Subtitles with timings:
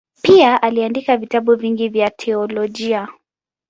[0.21, 3.07] Pia aliandika vitabu vingi vya teolojia.